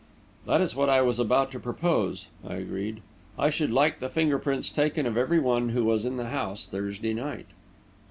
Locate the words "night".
7.13-7.45